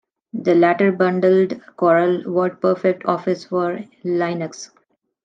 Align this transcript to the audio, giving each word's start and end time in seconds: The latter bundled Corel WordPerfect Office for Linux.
The 0.33 0.55
latter 0.55 0.91
bundled 0.91 1.51
Corel 1.77 2.25
WordPerfect 2.25 3.05
Office 3.05 3.45
for 3.45 3.81
Linux. 4.03 4.71